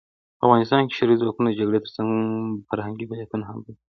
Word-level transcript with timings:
په 0.37 0.43
افغانستان 0.45 0.81
کې 0.87 0.97
شوروي 0.97 1.21
ځواکونه 1.21 1.47
د 1.49 1.57
جګړې 1.59 1.79
ترڅنګ 1.85 2.11
فرهنګي 2.69 3.05
فعالیتونه 3.09 3.43
هم 3.49 3.57
پیل 3.65 3.65
کړي 3.69 3.75
وو. 3.75 3.79